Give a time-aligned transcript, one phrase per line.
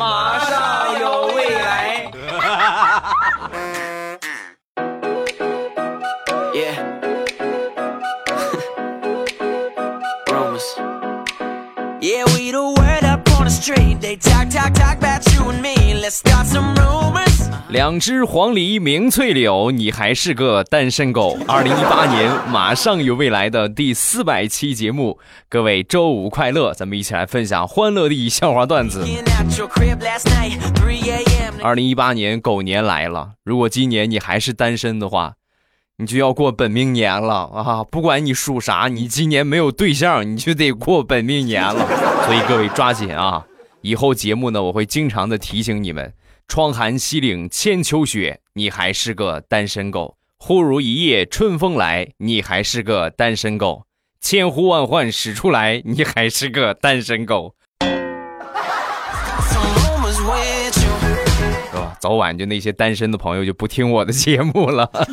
[0.00, 2.11] 马上有未来。
[17.71, 21.37] 两只黄鹂鸣翠柳，你还是个单身狗。
[21.47, 25.17] 二零一八年马上有未来的第四百期节目，
[25.47, 26.73] 各位周五快乐！
[26.73, 29.07] 咱们一起来分享欢乐的笑话段子。
[31.63, 35.35] 二零一八年狗年来了，如果今年你还是单身的话，
[35.97, 37.85] 你就要过本命年了啊！
[37.85, 41.87] 不管你属啥，你今年没有对象，你就得过本命年了。
[42.25, 43.45] 所以各位抓紧啊！
[43.79, 46.11] 以后节目呢，我会经常的提醒你们。
[46.51, 53.83] 窗含西岭千秋雪，你还是个单身狗；忽如一夜春风来，你还是个单身狗；
[54.19, 57.55] 千呼万唤始出来，你还是个单身狗。
[57.79, 57.87] 是
[61.77, 61.95] 吧？
[62.01, 64.91] 早晚就那些单身的朋友就不听我的节目了。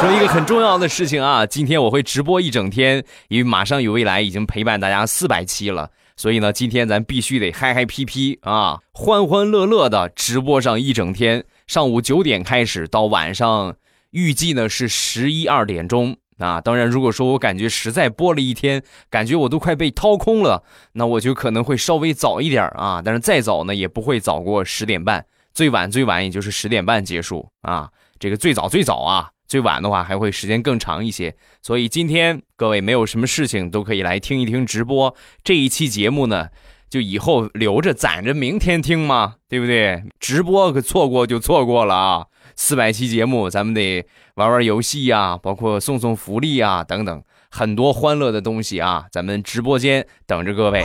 [0.00, 5.90] 说一个很重要的事情啊，今天我会直播一整天，因为马上有未来已经陪伴大家四百期了。
[6.18, 13.76] 所以呢，今天咱必须得嗨嗨皮皮啊，欢欢乐乐的直播上一整天，上午九点开始到晚上，
[14.10, 16.60] 预计呢是十一二点钟啊。
[16.60, 23.00] 当然，如果说我感觉实在播了一天，感觉我都快被掏空了，那我就可能会稍微早一点啊。
[23.04, 25.24] 但是再早呢，也不会早过十点半，
[25.54, 27.88] 最晚最晚也就是十点半结束啊。
[28.18, 29.30] 这个最早最早啊。
[29.48, 36.48] 最晚的话还会时间更长一些，所以今天各位没有什么事情都可以来听一听直播这一期节目呢，
[36.90, 40.04] 就以后留着攒着明天听嘛，对不对？
[40.20, 42.26] 直播可错过就错过了啊！
[42.56, 50.84] 四百期节目，咱们得玩玩游戏呀，包括送送福利啊等等，很多欢乐的东西啊，咱们直播间等着各位。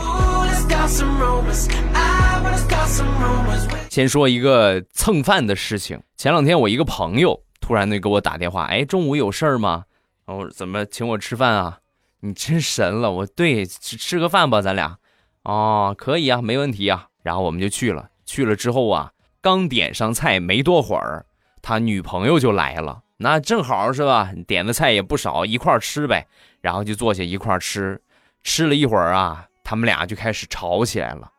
[3.90, 7.42] 先说一个蹭饭的事情，前两天我一个朋友。
[7.64, 9.86] 突然的给我打电话，哎，中午有事儿吗？
[10.26, 11.78] 哦，怎么请我吃饭啊？
[12.20, 14.98] 你真神了，我对吃吃个饭吧，咱俩。
[15.44, 17.06] 哦，可以啊，没问题啊。
[17.22, 19.10] 然后我们就去了，去了之后啊，
[19.40, 21.24] 刚点上菜没多会儿，
[21.62, 23.00] 他女朋友就来了。
[23.16, 24.30] 那正好是吧？
[24.46, 26.26] 点的菜也不少，一块吃呗。
[26.60, 27.98] 然后就坐下一块吃，
[28.42, 31.30] 吃了一会儿啊，他们俩就开始吵起来了。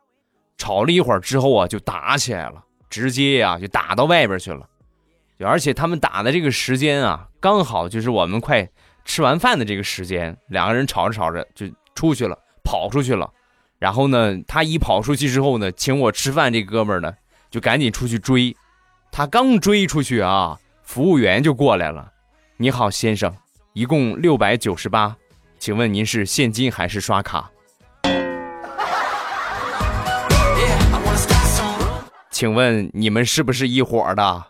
[0.57, 4.67] 吵了一会儿之后啊，就打起来了，直接呀就打到外边去了。
[5.37, 8.67] 就而且他们打的这个时间啊，刚好就是我们快
[9.03, 13.29] 吃完饭的这个时间，两个人吵着吵着就出去了，跑出去了。
[13.77, 17.13] 然后呢，他一跑出去之后呢，请我吃饭这哥们儿呢，
[17.51, 18.55] 就赶紧出去追。
[19.11, 22.09] 他刚追出去啊，服务员就过来了。
[22.55, 23.35] 你好，先生，
[23.73, 25.17] 一共六百九十八，
[25.59, 27.51] 请问您是现金还是刷卡？
[32.31, 34.45] 请问你们是不是一伙的？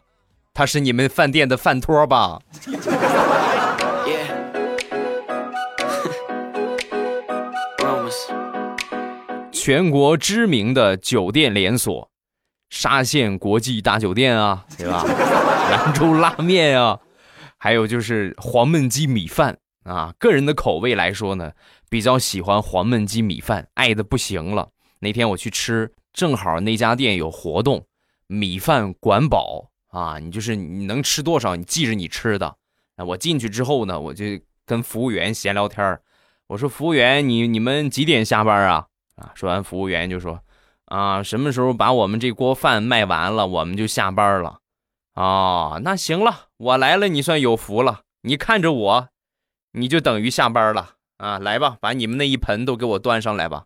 [0.56, 2.40] 他是你们饭店的饭托吧？
[9.52, 12.10] 全国知名的酒店连锁，
[12.70, 15.04] 沙县国际大酒店啊，对吧？
[15.72, 17.02] 兰州拉面啊，
[17.58, 20.14] 还有就是黄焖鸡米饭啊。
[20.18, 21.52] 个人的口味来说呢，
[21.90, 24.70] 比较喜欢黄焖鸡米饭，爱的不行了。
[25.00, 27.86] 那天我去吃，正好那家店有活动，
[28.28, 29.72] 米饭管饱。
[29.96, 32.58] 啊，你就是你能吃多少，你记着你吃的。
[32.98, 34.26] 我进去之后呢，我就
[34.66, 35.98] 跟服务员闲聊天
[36.48, 40.42] 我说：“服务员，你你们几点下班啊？”啊，说完，服务员就说
[40.92, 44.60] ：“啊，什么时候把我们这锅饭卖完了，我们就下班了。”
[45.16, 48.02] 啊，那行了，我来了，你算有福了。
[48.24, 49.08] 你看着我，
[49.72, 51.40] 你就等于下班了啊！
[51.40, 53.64] 来吧，把你们那一盆都给我端上来吧。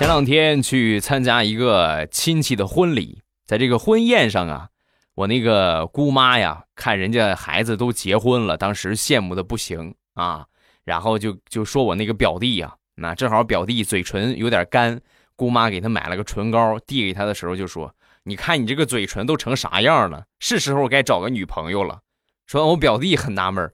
[0.00, 4.70] 前两天去参加一个亲戚的婚礼，在这个婚宴上啊，
[5.14, 10.46] 我那个姑妈呀，看人家孩子都结婚了，当时羡慕的不行啊，
[10.84, 14.98] 然后就就说我那个表弟呀，那正好表弟嘴唇有点干，
[15.36, 22.00] 姑妈给他买了个唇膏，递给他的时候就说：“你看你这个嘴唇都成啥样了，是时候该找个女朋友了。”
[22.48, 23.70] 说完，我表弟很纳闷，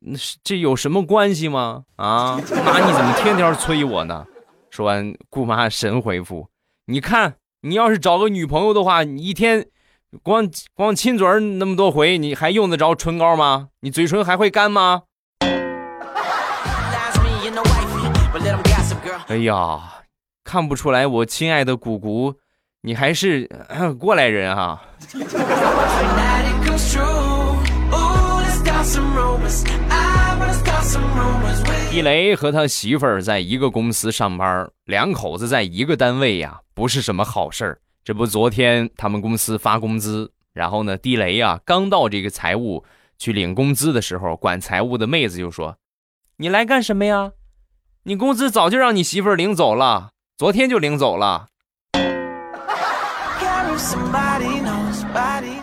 [0.00, 1.84] 那这有什么关系吗？
[1.94, 2.34] 啊，
[2.66, 4.26] 妈你怎么天天催我呢？
[4.72, 6.48] 说完，姑妈神回复
[6.88, 9.66] ：“你看，你要是找个女朋友的话，你一天
[10.22, 11.28] 光光亲嘴
[11.58, 13.68] 那么多回，你还用得着唇膏吗？
[13.80, 15.02] 你嘴唇还会干吗？”
[19.28, 19.78] 哎呀，
[20.42, 22.36] 看不出来，我亲爱的姑姑，
[22.80, 23.46] 你还是
[24.00, 24.82] 过来人啊！
[31.92, 37.78] 地雷和他媳妇儿在一个公司上班，两口子在一个单位呀，不是什么好事儿。
[38.02, 42.82] 这不，昨天他们公司发工资，然后呢，地雷呀刚到这个财务
[43.18, 45.76] 去领工资的时候，管财务的妹子就说
[46.38, 47.32] ：“你来干什么呀？
[48.04, 51.48] 你工资早就让你媳妇儿领走了，昨天就领走了。”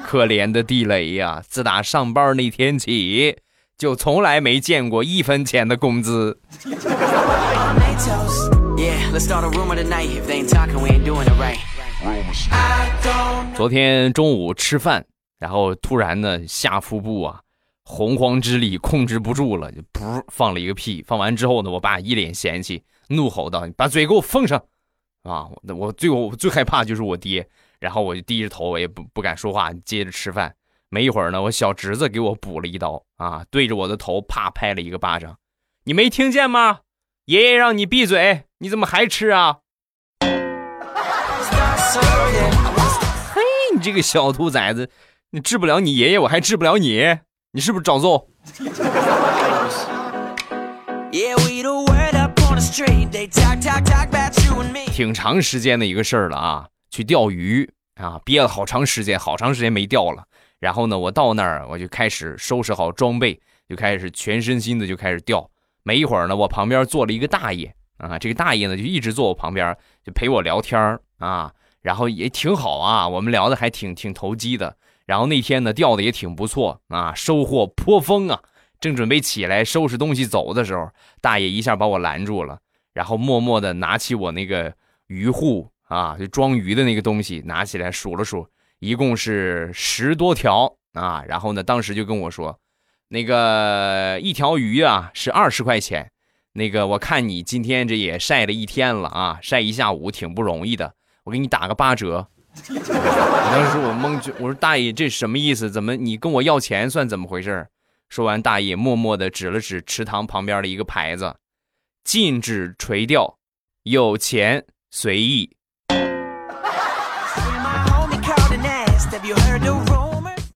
[0.05, 3.37] 可怜的地雷呀，自打上班那天起。
[3.79, 6.37] 就从来没见过一分钱的工资。
[13.55, 15.05] 昨天中午吃饭，
[15.39, 17.39] 然后突然呢下腹部啊，
[17.85, 21.01] 洪荒之力控制不住了，就噗放了一个屁。
[21.07, 24.61] 放完之后呢，我爸一脸嫌弃，怒吼道：“你把嘴给我封上！”
[25.23, 27.47] 啊，我最我最害怕就是我爹，
[27.79, 30.53] 然后我就低着头，我也不不敢说话，接着吃饭。
[30.91, 35.37] 没一会儿呢，我小侄子给我补了一刀啊，对着我的头啪拍了一个巴掌。
[35.83, 36.79] 你没听见吗？
[37.25, 39.57] 爷爷让你闭嘴，你怎么还吃啊？
[43.35, 43.41] 嘿，
[43.75, 44.89] 你这个小兔崽子，
[45.29, 47.19] 你治不了你爷爷，我还治不了你，
[47.51, 48.27] 你是不是找揍？
[54.91, 57.71] 挺长时间的一个事儿了啊，去钓鱼
[58.01, 60.23] 啊，憋了好长时间，好长时间没钓了。
[60.59, 65.49] 然后呢，我到那儿，我就开始收拾好装备，就开始全身心的就开始钓。
[65.83, 74.75] 没一会儿呢，我旁边坐了一个大爷啊，这个大爷呢就一直坐我旁边，就陪我聊天啊，然后也挺好啊，我们聊的还挺挺投机的。
[75.05, 78.41] 然后那天呢，钓的也挺不错啊，收获颇丰啊。
[78.79, 80.89] 正准备起来收拾东西走的时候，
[81.19, 82.59] 大爷一下把我拦住了，
[82.93, 84.73] 然后默默的拿起我那个
[85.07, 88.47] 鱼护啊，就装鱼的那个东西，拿起来数了数。
[88.79, 92.59] 一共是十多条啊，然后呢，当时就跟我说，
[93.09, 96.11] 那个一条鱼啊是二十块钱，
[96.53, 100.93] 那个我看你今天这也晒了一天了啊，晒一下午挺不容易的，
[101.25, 102.27] 我给你打个八折。
[102.65, 105.69] 当时我懵就，我说大爷这什么意思？
[105.69, 107.67] 怎么你跟我要钱算怎么回事？
[108.09, 111.35] 说完，大爷默默的指了指池塘旁边的一个牌子，
[112.03, 113.37] 禁止垂钓，
[113.83, 115.55] 有钱随意。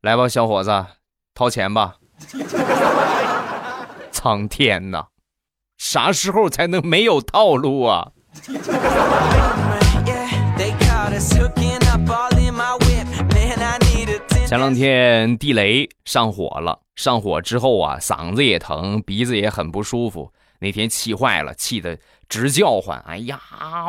[0.03, 0.85] 来吧，小伙子，
[1.33, 1.95] 掏钱吧！
[4.11, 5.05] 苍天呐，
[5.77, 8.11] 啥时候才能没有套路啊？
[14.45, 20.33] 前两天地雷上火了，上火之后啊，嗓子也疼，鼻子也很不舒服。
[20.59, 21.97] 那天气坏了，气得
[22.27, 23.01] 直叫唤。
[23.07, 23.39] 哎呀，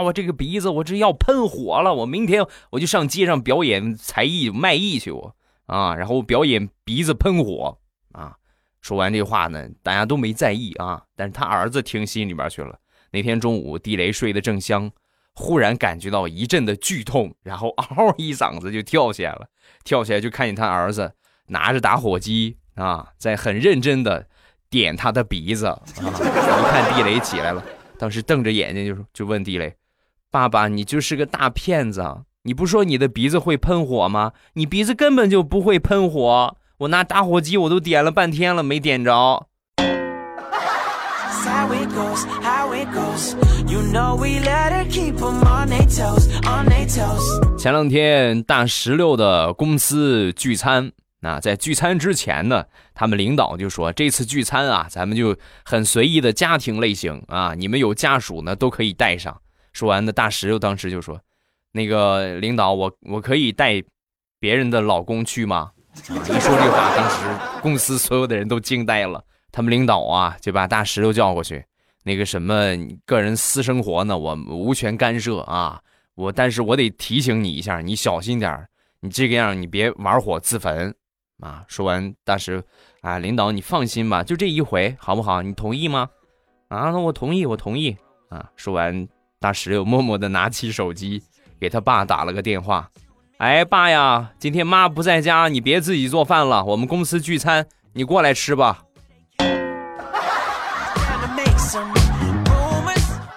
[0.05, 1.93] 我这个鼻子，我这要喷火了！
[1.93, 5.34] 我明天我就上街上表演才艺卖艺去，我
[5.66, 7.78] 啊，然后表演鼻子喷火
[8.12, 8.37] 啊。
[8.81, 12.78] 说完这话呢，大家都没在意啊，但是他儿子听心里边去了。
[13.11, 14.90] 那天中午，地雷睡得正香，
[15.34, 19.49] 忽然感觉到一阵的剧痛，然后嗷一嗓子就跳起来了。
[19.84, 21.14] 跳起来就看见他儿子
[21.46, 24.28] 拿着打火机啊，在很认真的。
[24.70, 25.81] 点他的鼻子啊！
[25.87, 27.64] 一看地雷起来了，
[27.96, 29.76] 当时瞪着眼睛就：“就问地雷，
[30.32, 32.02] 爸爸，你就是个大骗子！
[32.46, 34.32] 你不说你的鼻子会喷火吗？
[34.52, 39.46] 你鼻子根本就不会喷火，我拿打火机我都点了半天了，没点着。”
[47.57, 50.92] 前两天大石榴的公司聚餐。
[51.21, 59.40] 那在聚餐之前呢，他们领导就说：“这次聚餐啊，咱们就很随意的家庭类型啊，你们有家属呢都可以带上。”
[59.73, 61.18] 说完呢，大石榴当时就说
[61.75, 63.83] ：“那个领导，我我可以带
[64.38, 67.26] 别人的老公去吗？”一说这话，当时
[67.61, 69.23] 公司所有的人都惊呆了。
[69.50, 71.64] 他们领导啊，就把大石榴叫过去，
[72.04, 72.54] 那个什么
[73.04, 75.81] 个人私生活呢，我无权干涉啊，
[76.14, 78.66] 我但是我得提醒你一下，你小心点
[79.00, 80.95] 你这个样你别玩火自焚。
[81.40, 81.64] 啊！
[81.66, 82.62] 说完，大石，
[83.02, 85.43] 啊，领导你放心吧，就这一回，好不好？
[85.43, 86.09] 你同意吗？
[86.69, 87.95] 啊，那我同意，我同意。
[88.31, 88.49] 啊！
[88.54, 89.07] 说完，
[89.40, 91.21] 大石又默默的拿起手机，
[91.64, 92.90] 给他爸打了个电话。
[93.38, 98.83] 哎，爸呀，今天妈不在家，你别自己做饭了，我们公司聚餐，你过来吃吧。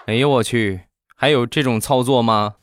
[0.07, 0.81] 哎呦我去，
[1.15, 2.55] 还有这种操作吗？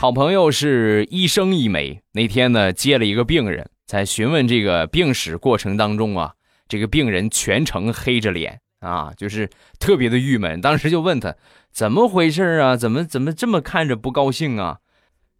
[0.00, 6.32] 好朋友是医生一枚，那天呢接了一个病人，在询问这个病史过程当中啊，
[6.68, 10.60] 这个病人全程黑着脸啊，就是特别的郁闷。
[10.60, 11.34] 当时就问他
[11.70, 12.76] 怎么回事啊？
[12.76, 14.78] 怎么怎么这么看着不高兴啊？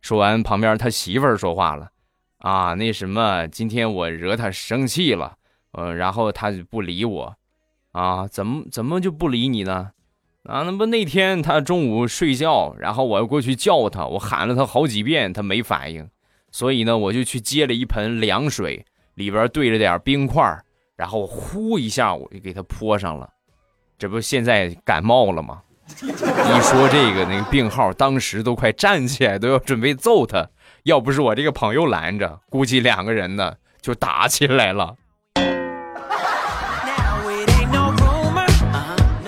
[0.00, 1.90] 说完，旁边他媳妇儿说话了
[2.38, 5.36] ：“啊，那什么，今天我惹他生气了，
[5.72, 7.34] 呃，然后他就不理我，
[7.92, 9.90] 啊，怎么怎么就不理你呢？
[10.44, 16.08] 啊，那不那天他中午睡觉，然后我又过去叫他，我喊了他好几遍，他没反应，
[16.52, 20.62] 所以呢，我就去接了一盆凉水，里边兑着点冰块，
[20.96, 23.28] 然后呼一下我就给他泼上了，
[23.98, 25.60] 这不现在感冒了吗？
[26.00, 30.48] 一说这个，那个病号当时都快站起来，都要准备揍他，
[30.82, 34.96] 要不是我这个朋友拦着，估计两个人呢就打起来了。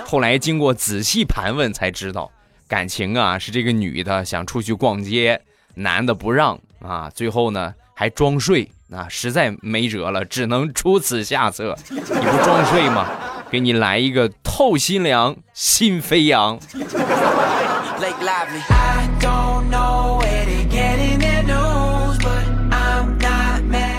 [0.05, 2.33] 后来经过仔细盘问才知道，
[2.67, 5.41] 感情啊是这个女的想出去逛街，
[5.75, 11.77] 男的不让啊，最后呢还装睡，啊实在没辙了，只能出此下策。
[11.91, 13.07] 你不装睡吗？
[13.51, 16.59] 给你来一个透心凉，心飞扬。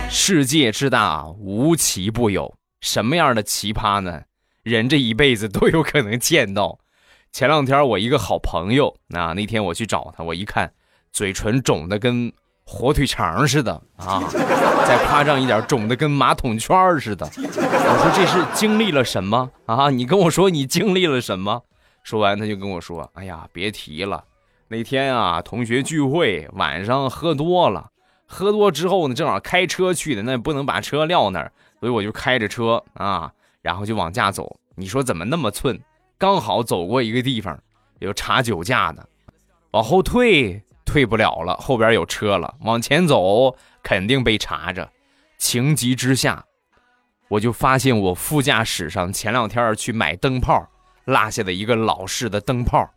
[0.10, 4.22] 世界之大，无奇不有，什么样的奇葩呢？
[4.64, 6.78] 人这一辈子都有可能见到。
[7.32, 10.72] 前两天我一个好朋友，啊，那天我去找他，我一看，
[11.12, 12.32] 嘴唇肿的跟
[12.72, 14.22] 火腿肠似的啊，
[14.86, 17.28] 再夸张一点，肿的跟马桶圈似的。
[17.36, 19.90] 我说这是经历了什么啊？
[19.90, 21.64] 你跟我说你经历了什么？
[22.04, 24.24] 说完他就跟我说：“哎呀，别提了，
[24.68, 27.90] 那天啊，同学聚会，晚上喝多了，
[28.28, 33.32] 喝多之后呢，正好开车去的，那不能把车撂那儿，所以我就开着车啊。”
[33.64, 35.78] 然后就往家走，你说怎么那么寸？
[36.20, 37.60] 刚好走过一个地方，
[37.98, 39.06] 有查酒驾的，
[39.72, 42.56] 往后退退不了了，后边有车了。
[42.62, 44.90] 往前走肯定被查着。
[45.38, 46.44] 情急之下，
[47.28, 50.68] 我就发现我副驾驶上前两天去买灯泡
[51.06, 52.90] 落下的一个老式的灯泡，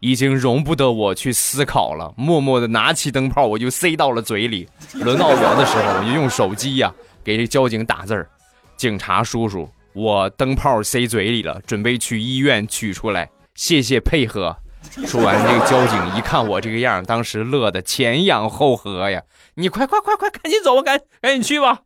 [0.00, 2.12] 已经容不得我去思考了。
[2.18, 4.68] 默默的拿起灯泡，我就塞到了嘴里。
[4.92, 8.28] 轮到我的时候，我就用手机呀给这交警打字儿
[8.76, 13.30] ：“警察叔叔。”我灯泡塞嘴里了，准备去医院取出来。
[13.54, 14.56] 谢谢配合。
[15.06, 19.22] 说完，这个交警一看我这个样，当时乐得前仰后合呀！
[19.54, 21.80] 你快快快快，赶紧走吧，赶赶紧去吧。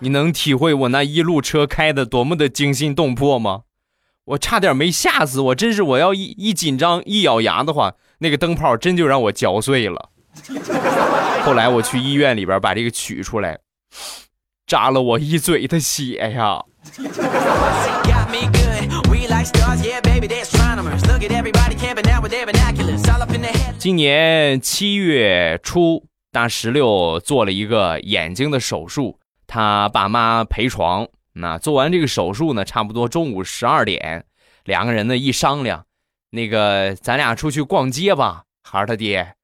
[0.00, 3.62] 你能体会我那一路车开的多么的惊心动魄吗？
[4.24, 10.10] 我差点没吓死我，真是我要一一紧张一咬牙的话，那个灯泡真就让我嚼碎了。
[11.44, 13.58] 后来我去医院里边把这个取出来，
[14.66, 16.62] 扎了我一嘴的血呀！
[23.78, 31.06] 今年七月初，大石榴做了一个眼睛的手术，他爸妈陪床。
[31.34, 34.24] 那做完这个手术呢，差不多中午十二点，
[34.64, 35.86] 两个人呢一商量，
[36.30, 39.34] 那个咱俩出去逛街吧，孩儿他爹。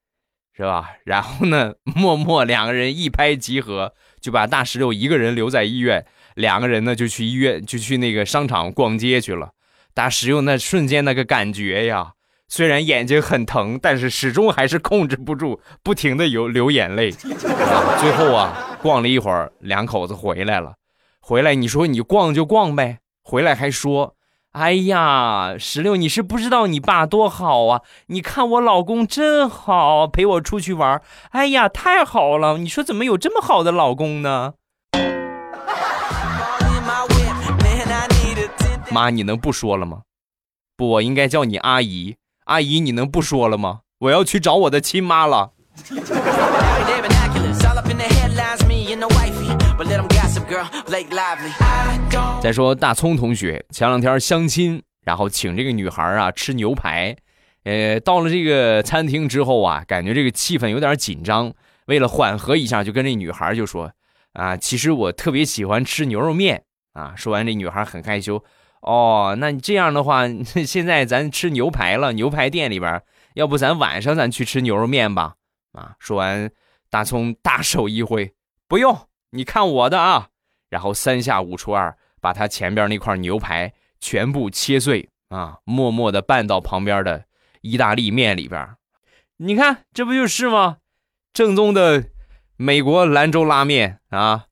[0.56, 0.90] 是吧？
[1.04, 6.04] 然后呢，默默两个人一拍即合，就把大石榴一个人留在医院，
[6.38, 9.50] 两个人呢就去医院，就去那个商场逛街去了。
[9.92, 12.12] 大石榴那瞬间那个感觉呀，
[12.48, 17.10] 虽然眼睛很疼，但是始终还是控制不住，不停的有流眼泪。
[18.00, 20.74] 最后啊，逛了一会儿，两口子回来了。
[21.20, 24.14] 回来你说你逛就逛呗，回来还说。
[24.52, 27.82] 哎呀，石榴，你是不知道你爸多好啊！
[28.06, 31.02] 你看我老公真好，陪我出去玩。
[31.30, 32.58] 哎呀，太好了！
[32.58, 34.54] 你说怎么有这么好的老公呢？
[38.90, 40.02] 妈，你能不说了吗？
[40.76, 42.16] 不，我应该叫你阿姨。
[42.44, 43.80] 阿姨，你能不说了吗？
[43.98, 45.52] 我要去找我的亲妈了。
[52.40, 57.14] 再说大葱同学前两天相亲，然后请这个女孩啊吃牛排，
[57.64, 61.52] 呃，到了这个餐厅之后啊，感觉这个气氛有点紧张，
[61.86, 63.92] 为了缓和一下，就跟这女孩就说
[64.32, 66.64] 啊，其实我特别喜欢吃牛肉面
[66.94, 67.14] 啊。
[67.16, 68.42] 说完，这女孩很害羞，
[68.82, 70.24] 哦，那你这样的话，
[70.66, 73.02] 现在咱吃牛排了，牛排店里边，
[73.34, 75.34] 要不咱晚上咱去吃牛肉面吧？
[75.72, 76.50] 啊，说完，
[76.90, 78.34] 大葱大手一挥，
[78.66, 78.98] 不用。
[79.30, 80.28] 你看我的啊，
[80.70, 87.24] 然后三下五除二把他前边那块牛排全部切碎啊，默默的拌到旁边的
[87.60, 88.66] 意大利面里边。
[89.36, 90.78] 你看，这不就是吗？
[91.32, 92.06] 正宗的
[92.56, 94.46] 美国兰州拉面啊！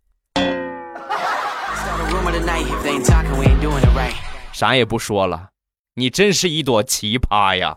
[4.52, 5.50] 啥也不说了，
[5.94, 7.76] 你真是一朵奇葩呀！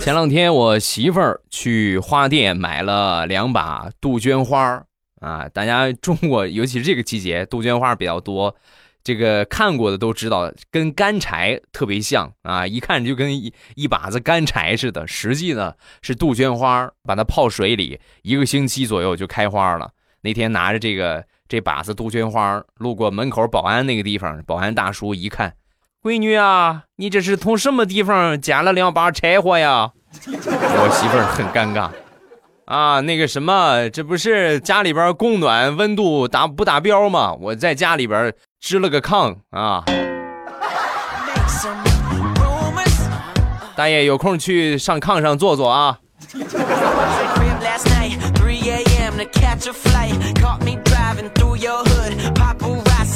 [0.00, 4.82] 前两天我媳妇儿去花店买了两把杜鹃花
[5.20, 8.56] 啊，大家中国尤其是这个季节，杜鹃花比较多。
[9.02, 15.06] 这个看过的都知道，跟干柴特别像啊，一看就跟一一把子干柴似的。
[15.06, 19.90] 实际呢是杜鹃花，把它泡水里一个星期左右就开花了。
[20.20, 25.54] 那天拿着这个这把子杜鹃花，路过门口保安那个地方，保安大叔一看，
[26.02, 29.92] 闺女啊，你这是从什么地方捡了两把柴火呀？
[30.26, 31.90] 我媳妇儿很尴尬。
[32.68, 37.32] 啊，那个什么，这不是家里边供暖温度达不达标吗？
[37.40, 39.82] 我在家里边支了个炕啊。
[43.74, 45.98] 大爷有空去上炕上坐坐啊。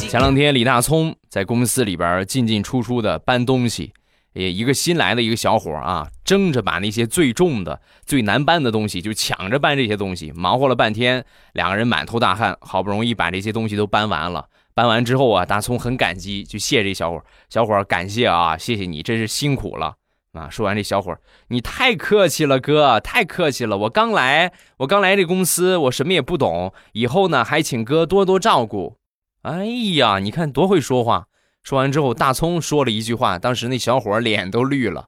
[0.09, 3.93] 前两天李大聪在公司里边进进出出的搬东西。
[4.33, 14.49] 也一个新来的一个小伙啊，争着把那些最重的、最难搬的东西，就抢着搬这些东西，忙活了半天，两个人满头大汗，好不容易把这些东西都搬完了。
[14.75, 17.23] 搬完之后啊，大葱很感激，就谢这小伙。
[17.51, 19.95] 小伙感谢啊，谢谢你，真是辛苦了
[20.33, 20.49] 啊。
[20.49, 21.15] 说完，这小伙
[21.49, 23.77] 你太客气了，哥，太客气了。
[23.77, 28.97] 我刚来，我刚来这公司，我什么也不懂，以后呢还请哥多多照顾。
[29.43, 31.27] 哎呀，你看多会说话。
[31.63, 35.07] 说完之后，大葱说了一句话，当时那小伙脸都绿了。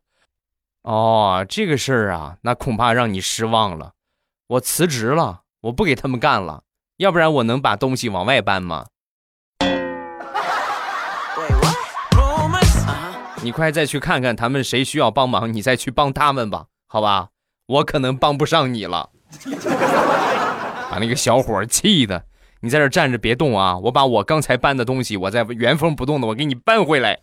[0.83, 3.93] 哦，这个事儿啊，那恐怕让你失望了。
[4.47, 6.63] 我辞职了，我不给他们干了，
[6.99, 8.87] 要不然我能把东西往外搬吗？
[13.43, 17.29] 你快再去看看他们谁需要帮忙，你再去帮他们吧，好吧？
[17.67, 19.11] 我可能帮不上你了。
[20.91, 22.25] 把那个小伙气的。
[22.65, 23.77] 你在这站着别动啊！
[23.77, 27.21] 我把我刚才搬的东西，我再原封不动的，我给你搬回来。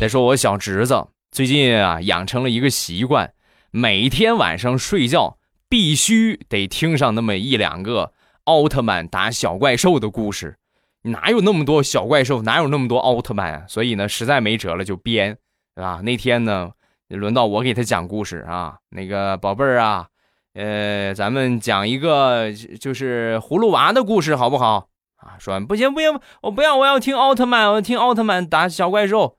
[0.00, 3.32] 再说我小侄子最近啊，养成了一个习惯，
[3.70, 8.10] 每天晚上睡觉必须得听上那么一两个
[8.44, 10.56] 奥特曼打小怪兽的故事。
[11.02, 12.42] 哪有那么多小怪兽？
[12.42, 13.62] 哪有那么多奥特曼啊？
[13.68, 15.38] 所以呢，实在没辙了就编，
[15.76, 16.00] 啊？
[16.02, 16.72] 那天呢。
[17.08, 20.08] 轮到我给他讲故事啊，那个宝贝儿啊，
[20.54, 24.88] 呃，咱们讲一个就是葫芦娃的故事好不好？
[25.16, 29.38] 啊，说不行不行，我不要，我要听奥特曼，我要听奥特曼打小怪兽，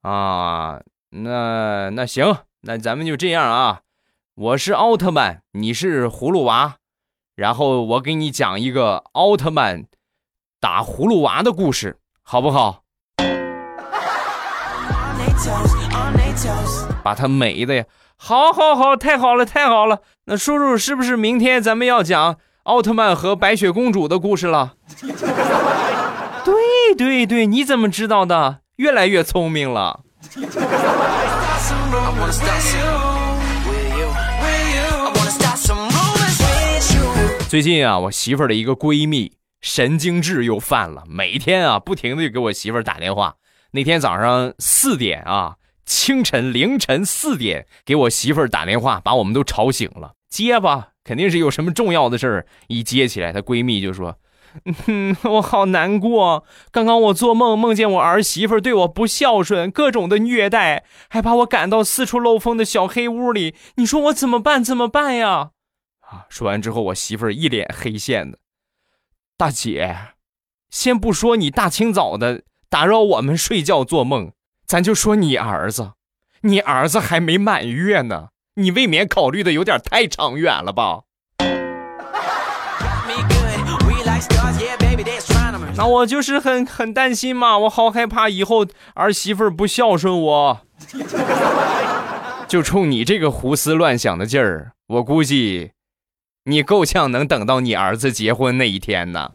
[0.00, 3.82] 啊，那那行，那咱们就这样啊，
[4.34, 6.76] 我是奥特曼，你是葫芦娃，
[7.36, 9.84] 然后我给你讲一个奥特曼
[10.58, 12.82] 打葫芦娃的故事，好不好？
[17.02, 17.84] 把他美的呀！
[18.16, 19.98] 好，好，好，太好了，太好了！
[20.26, 24.74] 那叔叔是不是明天咱们要讲奥特曼和白雪公主的故事了？
[26.44, 28.60] 对，对，对，你怎么知道的？
[28.76, 30.00] 越来越聪明了。
[37.48, 43.34] 最近啊，我媳妇儿的一个闺蜜神经质又犯了，每天啊不停的就给我媳妇儿打电话。
[43.72, 45.56] 那天早上四点啊。
[45.94, 50.14] 清晨凌晨四点给我媳妇儿打电话，把我们都吵醒了。
[50.28, 52.46] 接吧，肯定是有什么重要的事儿。
[52.68, 54.16] 一接起来，她闺蜜就说
[54.86, 56.44] ：“嗯， 我好难过。
[56.70, 63.54] 刚刚我做梦梦见我儿媳妇对我不孝顺，各种的虐待，还把我赶到四处漏风的小黑屋里。
[63.76, 64.64] 你说我怎么办？
[64.64, 65.50] 怎么办呀？”
[66.08, 66.24] 啊！
[66.30, 68.38] 说完之后，我媳妇儿一脸黑线的。
[69.36, 70.14] 大姐，
[70.70, 74.32] 先不说你大清早的打扰我们睡觉做梦。
[74.72, 75.90] 咱就说你儿子，
[76.40, 81.00] 你儿子还没满月呢，你未免考虑的有点太长远了吧？
[85.76, 90.60] 那我就是很很担心嘛，我好害怕以后儿媳妇不孝顺我。
[92.48, 95.72] 就冲你这个胡思乱想的劲儿，我估计
[96.46, 99.32] 你够呛能等到你儿子结婚那一天呢。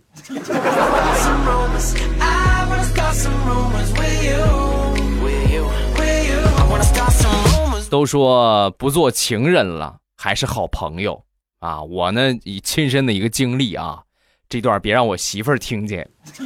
[7.89, 11.23] 都说不做情人了，还是好朋友
[11.59, 11.81] 啊！
[11.81, 14.03] 我呢以亲身的一个经历啊，
[14.49, 16.09] 这段别让我媳妇儿听见。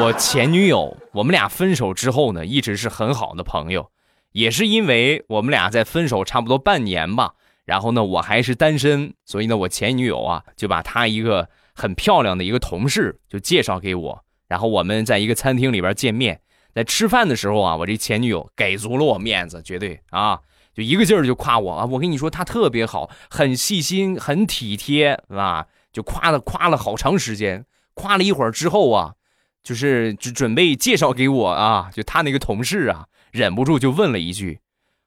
[0.00, 3.90] 我前女友，我们俩分手之后呢，一直是很好的朋友，
[4.32, 16.40] 也是因为我们俩在分手差不多半年吧，然后呢我还是单身，所以呢我前女友啊就把她一个很漂亮的一个同事就介绍给我，然后我们在一个餐厅里边见面。
[16.74, 20.40] 在吃饭的时候啊，我这前女友给足了我面子，绝对啊，
[20.74, 21.84] 就一个劲儿就夸我啊。
[21.84, 25.66] 我跟你说，她特别好，很细心，很体贴，是吧？
[25.92, 29.14] 就夸了夸了好长时间，夸了一会儿之后啊，
[29.62, 34.58] 就是就准备介绍给我啊，就他那个同事啊，忍不住就问了一句：“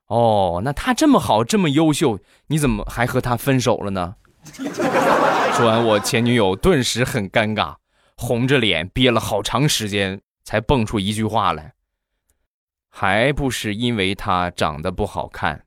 [0.07, 4.15] 哦，那他这么好，这么优秀，你怎么还和他分手了呢？
[4.55, 7.75] 说完，我前女友顿时很尴尬，
[8.15, 11.73] 红着脸憋了好长时间，才蹦出一句话来
[12.87, 15.65] ：“还不是因为他长得不好看。”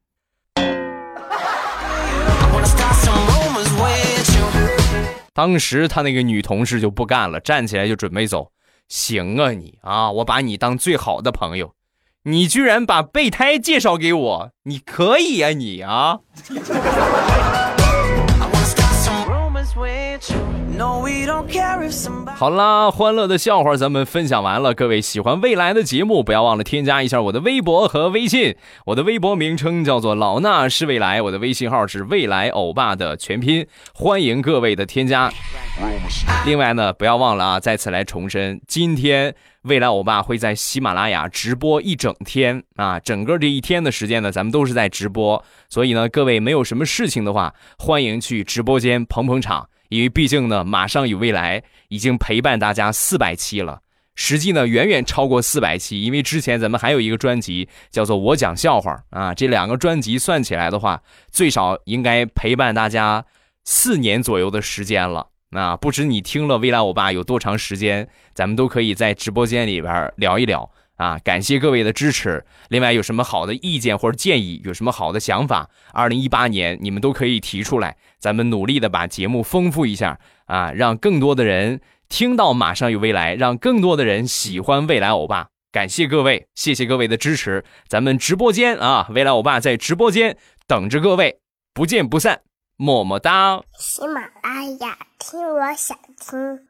[5.35, 8.53] 当时他那个女同事就不干了，站起来就准备走。
[8.89, 11.75] 行啊，你啊，我把你当最好的朋友，
[12.23, 16.21] 你居然把备胎介绍给我，你可以啊，你啊。
[22.37, 24.73] 好啦，欢乐的笑话咱们分享完了。
[24.73, 28.57] 各位喜欢未来的节目，不要忘了添加一下我的微博和微信。
[28.87, 35.31] 我的微博名称叫做老衲是未来，我的微信号是未来欧巴的全拼，欢迎各位的添加。
[36.47, 45.45] 另外呢，不要忘了啊，再次来重申，今天未来欧巴会在喜马拉雅直播一整天啊，整个这一天的时间呢，咱们都是在直播。
[45.69, 49.69] 所以呢，各位没有什么事情的话，欢迎去直播间捧捧场。
[49.91, 53.83] 因为毕竟呢，马上与未来已经陪伴大家四百期了，
[54.15, 56.03] 实际呢远远超过四百期。
[56.03, 63.25] 因为之前咱们还有一个专辑叫做《我讲笑话》啊，这两个专辑算起来的话，最少应该陪伴大家
[63.65, 65.27] 四年左右的时间了。
[65.51, 70.71] 那不知你听了未来我爸有多长时间，咱们都可以在直播间里边聊一聊。
[71.01, 72.45] 啊，感谢各位的支持。
[72.69, 82.53] 另外，有什么好的意见或者建议，有什么好的想法，二零一八年你们都可以提出来，咱们努力的把节目丰富一下啊，让更多的人听到。
[82.53, 85.49] 马上有未来，让更多的人喜欢未来欧巴。
[85.73, 87.65] 感谢各位，谢谢各位的支持。
[87.89, 90.37] 咱们直播间啊，未来欧巴在直播间
[90.67, 91.41] 等着各位，
[91.73, 92.43] 不见不散，
[92.77, 93.63] 么么哒。
[93.79, 96.70] 喜马拉雅，听我想听。